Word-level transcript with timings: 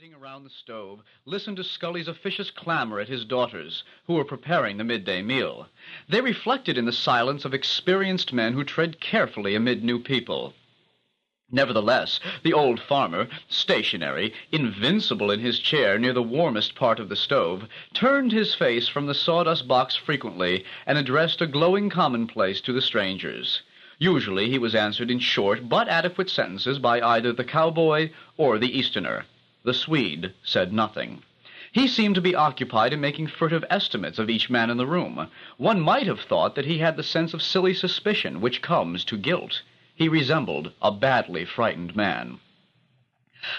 sitting 0.00 0.14
around 0.14 0.44
the 0.44 0.48
stove, 0.48 1.02
listened 1.26 1.58
to 1.58 1.62
Scully's 1.62 2.08
officious 2.08 2.50
clamor 2.50 3.00
at 3.00 3.08
his 3.08 3.26
daughters, 3.26 3.84
who 4.06 4.14
were 4.14 4.24
preparing 4.24 4.78
the 4.78 4.84
midday 4.84 5.20
meal. 5.20 5.68
They 6.08 6.22
reflected 6.22 6.78
in 6.78 6.86
the 6.86 6.90
silence 6.90 7.44
of 7.44 7.52
experienced 7.52 8.32
men 8.32 8.54
who 8.54 8.64
tread 8.64 8.98
carefully 8.98 9.54
amid 9.54 9.84
new 9.84 9.98
people. 9.98 10.54
Nevertheless, 11.50 12.18
the 12.42 12.54
old 12.54 12.80
farmer, 12.80 13.28
stationary, 13.50 14.32
invincible 14.50 15.30
in 15.30 15.40
his 15.40 15.58
chair 15.58 15.98
near 15.98 16.14
the 16.14 16.22
warmest 16.22 16.74
part 16.74 16.98
of 16.98 17.10
the 17.10 17.14
stove, 17.16 17.68
turned 17.92 18.32
his 18.32 18.54
face 18.54 18.88
from 18.88 19.04
the 19.04 19.12
sawdust 19.12 19.68
box 19.68 19.96
frequently 19.96 20.64
and 20.86 20.96
addressed 20.96 21.42
a 21.42 21.46
glowing 21.46 21.90
commonplace 21.90 22.62
to 22.62 22.72
the 22.72 22.80
strangers. 22.80 23.60
Usually 23.98 24.48
he 24.48 24.58
was 24.58 24.74
answered 24.74 25.10
in 25.10 25.18
short 25.18 25.68
but 25.68 25.88
adequate 25.88 26.30
sentences 26.30 26.78
by 26.78 27.02
either 27.02 27.34
the 27.34 27.44
cowboy 27.44 28.12
or 28.38 28.58
the 28.58 28.78
Easterner. 28.78 29.26
The 29.62 29.74
Swede 29.74 30.32
said 30.42 30.72
nothing. 30.72 31.22
He 31.70 31.86
seemed 31.86 32.14
to 32.14 32.22
be 32.22 32.34
occupied 32.34 32.94
in 32.94 33.00
making 33.02 33.26
furtive 33.26 33.62
estimates 33.68 34.18
of 34.18 34.30
each 34.30 34.48
man 34.48 34.70
in 34.70 34.78
the 34.78 34.86
room. 34.86 35.28
One 35.58 35.82
might 35.82 36.06
have 36.06 36.22
thought 36.22 36.54
that 36.54 36.64
he 36.64 36.78
had 36.78 36.96
the 36.96 37.02
sense 37.02 37.34
of 37.34 37.42
silly 37.42 37.74
suspicion 37.74 38.40
which 38.40 38.62
comes 38.62 39.04
to 39.04 39.18
guilt. 39.18 39.60
He 39.94 40.08
resembled 40.08 40.72
a 40.80 40.90
badly 40.90 41.44
frightened 41.44 41.94
man. 41.94 42.40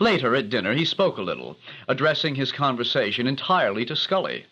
Later 0.00 0.34
at 0.34 0.50
dinner 0.50 0.72
he 0.74 0.84
spoke 0.84 1.16
a 1.16 1.22
little, 1.22 1.58
addressing 1.86 2.34
his 2.34 2.50
conversation 2.50 3.28
entirely 3.28 3.84
to 3.84 3.94
Scully. 3.94 4.46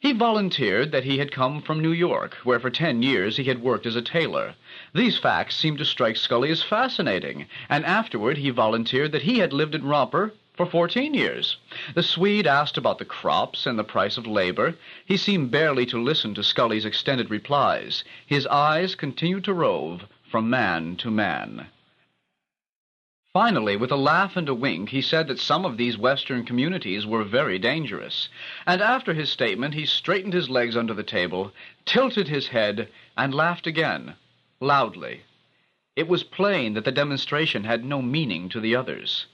He 0.00 0.10
volunteered 0.10 0.90
that 0.90 1.04
he 1.04 1.18
had 1.18 1.30
come 1.30 1.62
from 1.62 1.78
New 1.78 1.92
York, 1.92 2.38
where 2.42 2.58
for 2.58 2.70
ten 2.70 3.04
years 3.04 3.36
he 3.36 3.44
had 3.44 3.62
worked 3.62 3.86
as 3.86 3.94
a 3.94 4.02
tailor. 4.02 4.56
These 4.92 5.16
facts 5.16 5.54
seemed 5.54 5.78
to 5.78 5.84
strike 5.84 6.16
Scully 6.16 6.50
as 6.50 6.64
fascinating, 6.64 7.46
and 7.68 7.86
afterward 7.86 8.38
he 8.38 8.50
volunteered 8.50 9.12
that 9.12 9.22
he 9.22 9.38
had 9.38 9.52
lived 9.52 9.76
in 9.76 9.84
Romper 9.86 10.32
for 10.58 10.66
fourteen 10.66 11.14
years. 11.14 11.56
The 11.94 12.02
Swede 12.02 12.46
asked 12.46 12.76
about 12.76 12.98
the 12.98 13.04
crops 13.04 13.64
and 13.64 13.78
the 13.78 13.84
price 13.84 14.18
of 14.18 14.26
labor. 14.26 14.74
He 15.06 15.16
seemed 15.16 15.52
barely 15.52 15.86
to 15.86 16.02
listen 16.02 16.34
to 16.34 16.42
Scully's 16.42 16.84
extended 16.84 17.30
replies. 17.30 18.02
His 18.26 18.44
eyes 18.48 18.96
continued 18.96 19.44
to 19.44 19.54
rove 19.54 20.02
from 20.30 20.50
man 20.50 20.96
to 20.96 21.10
man. 21.12 21.68
Finally, 23.32 23.76
with 23.76 23.92
a 23.92 23.96
laugh 23.96 24.36
and 24.36 24.48
a 24.48 24.54
wink, 24.54 24.88
he 24.88 25.00
said 25.00 25.28
that 25.28 25.38
some 25.38 25.64
of 25.64 25.76
these 25.76 25.96
western 25.96 26.44
communities 26.44 27.06
were 27.06 27.22
very 27.22 27.58
dangerous. 27.60 28.28
And 28.66 28.82
after 28.82 29.14
his 29.14 29.30
statement, 29.30 29.74
he 29.74 29.86
straightened 29.86 30.34
his 30.34 30.50
legs 30.50 30.76
under 30.76 30.94
the 30.94 31.04
table, 31.04 31.52
tilted 31.84 32.26
his 32.26 32.48
head, 32.48 32.88
and 33.16 33.32
laughed 33.32 33.68
again, 33.68 34.14
loudly. 34.60 35.20
It 35.94 36.08
was 36.08 36.24
plain 36.24 36.74
that 36.74 36.84
the 36.84 36.90
demonstration 36.90 37.62
had 37.62 37.84
no 37.84 38.02
meaning 38.02 38.48
to 38.48 38.60
the 38.60 38.74
others. 38.74 39.26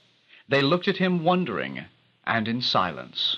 They 0.47 0.61
looked 0.61 0.87
at 0.87 0.97
him 0.97 1.23
wondering 1.23 1.85
and 2.25 2.47
in 2.47 2.61
silence. 2.61 3.37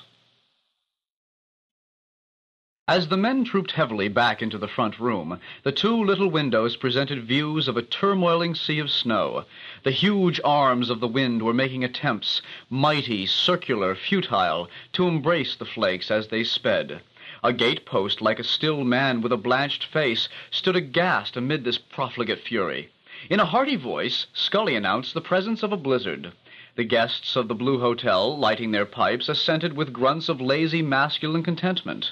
As 2.89 3.09
the 3.09 3.17
men 3.17 3.44
trooped 3.44 3.72
heavily 3.72 4.08
back 4.08 4.41
into 4.41 4.58
the 4.58 4.67
front 4.67 4.97
room, 4.97 5.41
the 5.63 5.73
two 5.73 6.03
little 6.03 6.30
windows 6.30 6.78
presented 6.78 7.25
views 7.25 7.67
of 7.67 7.75
a 7.75 7.81
turmoiling 7.81 8.55
sea 8.55 8.80
of 8.80 8.89
snow. 8.89 9.44
The 9.83 9.91
huge 9.91 10.39
arms 10.45 10.89
of 10.89 11.02
the 11.02 11.08
wind 11.08 11.44
were 11.44 11.53
making 11.53 11.83
attempts, 11.83 12.41
mighty, 12.69 13.25
circular, 13.25 13.94
futile, 13.94 14.69
to 14.94 15.08
embrace 15.08 15.55
the 15.55 15.66
flakes 15.66 16.09
as 16.09 16.28
they 16.28 16.45
sped. 16.45 17.02
A 17.44 17.52
gate 17.52 17.85
post, 17.85 18.22
like 18.22 18.39
a 18.39 18.44
still 18.44 18.85
man 18.85 19.22
with 19.22 19.33
a 19.33 19.38
blanched 19.38 19.83
face, 19.83 20.30
stood 20.50 20.78
aghast 20.78 21.35
amid 21.35 21.66
this 21.66 21.78
profligate 21.78 22.39
fury. 22.39 22.89
In 23.30 23.41
a 23.41 23.45
hearty 23.45 23.75
voice, 23.75 24.28
Scully 24.33 24.75
announced 24.75 25.13
the 25.13 25.22
presence 25.22 25.61
of 25.61 25.73
a 25.73 25.78
blizzard. 25.78 26.31
The 26.78 26.83
guests 26.83 27.36
of 27.36 27.47
the 27.47 27.56
Blue 27.56 27.80
Hotel, 27.80 28.38
lighting 28.38 28.70
their 28.70 28.86
pipes, 28.86 29.28
assented 29.30 29.75
with 29.75 29.92
grunts 29.92 30.30
of 30.30 30.39
lazy 30.39 30.84
masculine 30.84 31.42
contentment. 31.42 32.11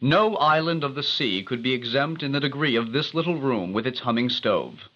No 0.00 0.36
island 0.36 0.82
of 0.84 0.94
the 0.94 1.02
sea 1.02 1.42
could 1.42 1.62
be 1.62 1.74
exempt 1.74 2.22
in 2.22 2.32
the 2.32 2.40
degree 2.40 2.76
of 2.76 2.92
this 2.92 3.12
little 3.12 3.36
room 3.36 3.74
with 3.74 3.86
its 3.86 4.00
humming 4.00 4.30
stove. 4.30 4.88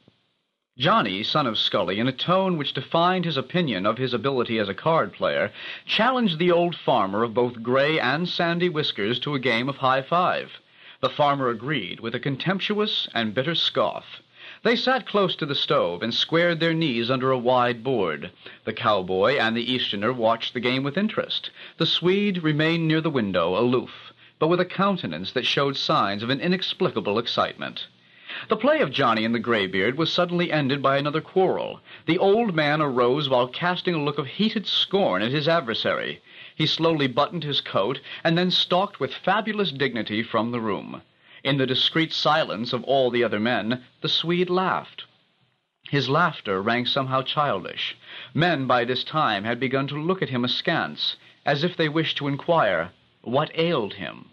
Johnny, 0.78 1.22
son 1.22 1.46
of 1.46 1.58
Scully, 1.58 1.98
in 2.00 2.08
a 2.08 2.12
tone 2.12 2.56
which 2.56 2.72
defined 2.72 3.26
his 3.26 3.36
opinion 3.36 3.84
of 3.84 3.98
his 3.98 4.14
ability 4.14 4.58
as 4.58 4.70
a 4.70 4.74
card 4.74 5.12
player, 5.12 5.52
challenged 5.84 6.38
the 6.38 6.50
old 6.50 6.74
farmer 6.74 7.22
of 7.22 7.34
both 7.34 7.62
gray 7.62 8.00
and 8.00 8.26
sandy 8.26 8.70
whiskers 8.70 9.20
to 9.20 9.34
a 9.34 9.38
game 9.38 9.68
of 9.68 9.76
high 9.76 10.00
five. 10.00 10.50
The 11.02 11.10
farmer 11.10 11.50
agreed 11.50 12.00
with 12.00 12.14
a 12.14 12.20
contemptuous 12.20 13.06
and 13.12 13.34
bitter 13.34 13.54
scoff. 13.54 14.22
They 14.62 14.76
sat 14.76 15.06
close 15.06 15.34
to 15.36 15.46
the 15.46 15.54
stove 15.54 16.02
and 16.02 16.12
squared 16.12 16.60
their 16.60 16.74
knees 16.74 17.10
under 17.10 17.30
a 17.30 17.38
wide 17.38 17.82
board. 17.82 18.30
The 18.64 18.72
cowboy 18.72 19.36
and 19.36 19.56
the 19.56 19.72
Easterner 19.72 20.12
watched 20.12 20.52
the 20.52 20.60
game 20.60 20.82
with 20.82 20.98
interest. 20.98 21.50
The 21.78 21.86
Swede 21.86 22.42
remained 22.42 22.86
near 22.86 23.00
the 23.00 23.08
window, 23.08 23.58
aloof 23.58 24.12
but 24.40 24.48
with 24.48 24.58
a 24.58 24.64
countenance 24.64 25.32
that 25.32 25.44
showed 25.44 25.76
signs 25.76 26.22
of 26.22 26.30
an 26.30 26.40
inexplicable 26.40 27.18
excitement. 27.18 27.86
The 28.48 28.56
play 28.56 28.80
of 28.80 28.90
Johnny 28.90 29.26
and 29.26 29.34
the 29.34 29.38
Graybeard 29.38 29.98
was 29.98 30.10
suddenly 30.10 30.50
ended 30.50 30.80
by 30.80 30.96
another 30.96 31.20
quarrel. 31.20 31.80
The 32.06 32.16
old 32.16 32.54
man 32.54 32.80
arose 32.80 33.28
while 33.28 33.48
casting 33.48 33.94
a 33.94 34.02
look 34.02 34.16
of 34.16 34.26
heated 34.26 34.66
scorn 34.66 35.20
at 35.20 35.30
his 35.30 35.46
adversary. 35.46 36.22
He 36.54 36.64
slowly 36.64 37.06
buttoned 37.06 37.44
his 37.44 37.60
coat 37.60 38.00
and 38.24 38.38
then 38.38 38.50
stalked 38.50 38.98
with 38.98 39.12
fabulous 39.12 39.72
dignity 39.72 40.22
from 40.22 40.52
the 40.52 40.60
room. 40.60 41.02
In 41.42 41.56
the 41.56 41.66
discreet 41.66 42.12
silence 42.12 42.72
of 42.72 42.84
all 42.84 43.10
the 43.10 43.24
other 43.24 43.40
men, 43.40 43.82
the 44.02 44.08
Swede 44.08 44.50
laughed. 44.50 45.04
His 45.88 46.08
laughter 46.08 46.60
rang 46.60 46.84
somehow 46.86 47.22
childish. 47.22 47.96
Men 48.34 48.66
by 48.66 48.84
this 48.84 49.02
time 49.02 49.44
had 49.44 49.58
begun 49.58 49.86
to 49.88 50.00
look 50.00 50.20
at 50.22 50.28
him 50.28 50.44
askance, 50.44 51.16
as 51.46 51.64
if 51.64 51.76
they 51.76 51.88
wished 51.88 52.18
to 52.18 52.28
inquire 52.28 52.92
what 53.22 53.50
ailed 53.54 53.94
him. 53.94 54.26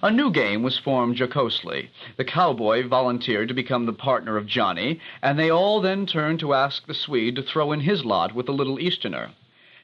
A 0.00 0.12
new 0.12 0.30
game 0.30 0.62
was 0.62 0.78
formed 0.78 1.16
jocosely. 1.16 1.90
The 2.16 2.24
cowboy 2.24 2.86
volunteered 2.86 3.48
to 3.48 3.54
become 3.54 3.86
the 3.86 3.92
partner 3.92 4.36
of 4.36 4.46
Johnny, 4.46 5.00
and 5.20 5.36
they 5.36 5.50
all 5.50 5.80
then 5.80 6.06
turned 6.06 6.38
to 6.40 6.54
ask 6.54 6.86
the 6.86 6.94
Swede 6.94 7.34
to 7.34 7.42
throw 7.42 7.72
in 7.72 7.80
his 7.80 8.04
lot 8.04 8.32
with 8.32 8.46
the 8.46 8.52
little 8.52 8.78
Easterner. 8.78 9.32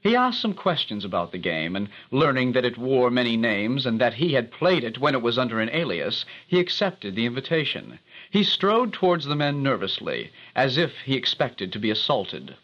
He 0.00 0.14
asked 0.14 0.40
some 0.40 0.54
questions 0.54 1.04
about 1.04 1.32
the 1.32 1.38
game, 1.38 1.74
and 1.74 1.88
learning 2.12 2.52
that 2.52 2.64
it 2.64 2.78
wore 2.78 3.10
many 3.10 3.36
names 3.36 3.84
and 3.84 4.00
that 4.00 4.14
he 4.14 4.34
had 4.34 4.52
played 4.52 4.84
it 4.84 4.98
when 4.98 5.14
it 5.14 5.22
was 5.22 5.36
under 5.36 5.58
an 5.58 5.70
alias, 5.72 6.24
he 6.46 6.60
accepted 6.60 7.16
the 7.16 7.26
invitation. 7.26 7.98
He 8.30 8.44
strode 8.44 8.92
towards 8.92 9.24
the 9.24 9.34
men 9.34 9.60
nervously, 9.60 10.30
as 10.54 10.78
if 10.78 10.98
he 11.00 11.16
expected 11.16 11.72
to 11.72 11.80
be 11.80 11.90
assaulted. 11.90 12.54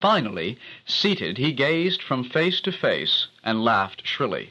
Finally, 0.00 0.58
seated, 0.86 1.38
he 1.38 1.50
gazed 1.50 2.02
from 2.02 2.22
face 2.22 2.60
to 2.60 2.70
face 2.70 3.26
and 3.42 3.64
laughed 3.64 4.06
shrilly. 4.06 4.50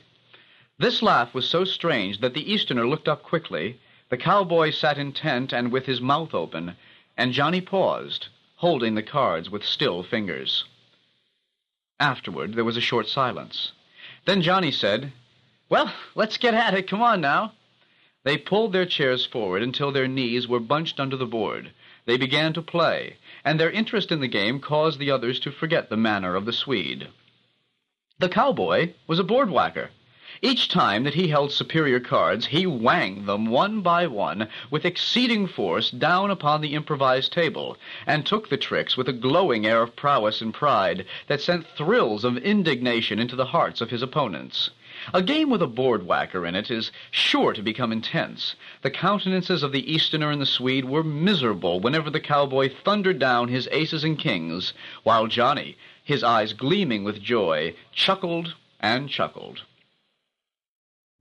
This 0.77 1.01
laugh 1.01 1.33
was 1.33 1.49
so 1.49 1.63
strange 1.63 2.19
that 2.19 2.33
the 2.33 2.51
Easterner 2.51 2.85
looked 2.85 3.07
up 3.07 3.23
quickly, 3.23 3.79
the 4.09 4.17
cowboy 4.17 4.71
sat 4.71 4.97
intent 4.97 5.53
and 5.53 5.71
with 5.71 5.85
his 5.85 6.01
mouth 6.01 6.33
open, 6.33 6.75
and 7.15 7.31
Johnny 7.31 7.61
paused, 7.61 8.27
holding 8.57 8.95
the 8.95 9.03
cards 9.03 9.49
with 9.49 9.63
still 9.63 10.03
fingers. 10.03 10.65
Afterward, 12.03 12.55
there 12.55 12.65
was 12.65 12.75
a 12.75 12.81
short 12.81 13.07
silence. 13.07 13.71
Then 14.25 14.41
Johnny 14.41 14.71
said, 14.71 15.13
Well, 15.69 15.93
let's 16.15 16.35
get 16.35 16.53
at 16.53 16.73
it. 16.73 16.85
Come 16.85 17.01
on 17.01 17.21
now. 17.21 17.53
They 18.25 18.37
pulled 18.37 18.73
their 18.73 18.85
chairs 18.85 19.25
forward 19.25 19.63
until 19.63 19.89
their 19.89 20.05
knees 20.05 20.45
were 20.45 20.59
bunched 20.59 20.99
under 20.99 21.15
the 21.15 21.25
board. 21.25 21.71
They 22.03 22.17
began 22.17 22.51
to 22.55 22.61
play, 22.61 23.15
and 23.45 23.57
their 23.57 23.71
interest 23.71 24.11
in 24.11 24.19
the 24.19 24.27
game 24.27 24.59
caused 24.59 24.99
the 24.99 25.11
others 25.11 25.39
to 25.39 25.51
forget 25.51 25.89
the 25.89 25.95
manner 25.95 26.35
of 26.35 26.43
the 26.43 26.51
Swede. 26.51 27.07
The 28.19 28.27
cowboy 28.27 28.95
was 29.07 29.19
a 29.19 29.23
board 29.23 29.49
whacker. 29.49 29.91
Each 30.41 30.67
time 30.67 31.03
that 31.03 31.13
he 31.13 31.27
held 31.27 31.51
superior 31.51 31.99
cards, 31.99 32.47
he 32.47 32.65
whanged 32.65 33.27
them 33.27 33.45
one 33.45 33.81
by 33.81 34.07
one 34.07 34.47
with 34.71 34.83
exceeding 34.83 35.45
force 35.45 35.91
down 35.91 36.31
upon 36.31 36.61
the 36.61 36.73
improvised 36.73 37.31
table, 37.31 37.77
and 38.07 38.25
took 38.25 38.49
the 38.49 38.57
tricks 38.57 38.97
with 38.97 39.07
a 39.07 39.13
glowing 39.13 39.65
air 39.65 39.83
of 39.83 39.95
prowess 39.95 40.41
and 40.41 40.53
pride 40.53 41.05
that 41.27 41.39
sent 41.39 41.67
thrills 41.67 42.23
of 42.23 42.37
indignation 42.37 43.19
into 43.19 43.35
the 43.35 43.45
hearts 43.45 43.79
of 43.79 43.91
his 43.91 44.01
opponents. 44.01 44.71
A 45.13 45.21
game 45.21 45.49
with 45.49 45.61
a 45.61 45.67
board 45.67 46.07
whacker 46.07 46.45
in 46.47 46.55
it 46.55 46.71
is 46.71 46.91
sure 47.11 47.53
to 47.53 47.61
become 47.61 47.91
intense. 47.91 48.55
The 48.81 48.89
countenances 48.89 49.61
of 49.61 49.71
the 49.71 49.91
Easterner 49.91 50.31
and 50.31 50.41
the 50.41 50.47
Swede 50.47 50.85
were 50.85 51.03
miserable 51.03 51.79
whenever 51.79 52.09
the 52.09 52.19
cowboy 52.19 52.69
thundered 52.69 53.19
down 53.19 53.49
his 53.49 53.67
aces 53.71 54.03
and 54.03 54.17
kings, 54.17 54.73
while 55.03 55.27
Johnny, 55.27 55.77
his 56.03 56.23
eyes 56.23 56.53
gleaming 56.53 57.03
with 57.03 57.21
joy, 57.21 57.75
chuckled 57.91 58.55
and 58.79 59.09
chuckled. 59.09 59.61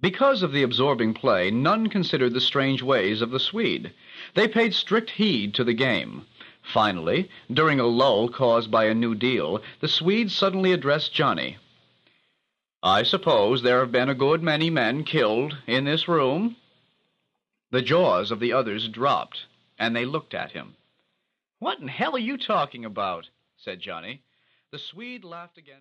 Because 0.02 0.42
of 0.42 0.50
the 0.50 0.64
absorbing 0.64 1.14
play, 1.14 1.52
none 1.52 1.86
considered 1.86 2.34
the 2.34 2.40
strange 2.40 2.82
ways 2.82 3.22
of 3.22 3.30
the 3.30 3.38
Swede. 3.38 3.94
They 4.34 4.48
paid 4.48 4.74
strict 4.74 5.10
heed 5.10 5.54
to 5.54 5.62
the 5.62 5.74
game. 5.74 6.26
Finally, 6.60 7.30
during 7.50 7.78
a 7.78 7.86
lull 7.86 8.28
caused 8.28 8.68
by 8.68 8.86
a 8.86 8.94
new 8.94 9.14
deal, 9.14 9.62
the 9.78 9.86
Swede 9.86 10.32
suddenly 10.32 10.72
addressed 10.72 11.14
Johnny. 11.14 11.56
I 12.82 13.04
suppose 13.04 13.62
there 13.62 13.78
have 13.78 13.92
been 13.92 14.08
a 14.08 14.14
good 14.14 14.42
many 14.42 14.70
men 14.70 15.04
killed 15.04 15.56
in 15.68 15.84
this 15.84 16.08
room? 16.08 16.56
The 17.70 17.80
jaws 17.80 18.32
of 18.32 18.40
the 18.40 18.52
others 18.52 18.88
dropped, 18.88 19.46
and 19.78 19.94
they 19.94 20.04
looked 20.04 20.34
at 20.34 20.50
him. 20.50 20.74
What 21.60 21.78
in 21.78 21.86
hell 21.86 22.16
are 22.16 22.18
you 22.18 22.36
talking 22.36 22.84
about? 22.84 23.28
said 23.56 23.78
Johnny. 23.78 24.22
The 24.72 24.80
Swede 24.80 25.22
laughed 25.22 25.58
again. 25.58 25.80